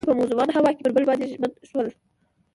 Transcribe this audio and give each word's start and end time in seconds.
هغوی 0.03 0.09
په 0.13 0.17
موزون 0.19 0.49
هوا 0.57 0.71
کې 0.75 0.81
پر 0.83 0.91
بل 0.95 1.03
باندې 1.09 1.31
ژمن 1.31 1.51
شول. 1.69 1.87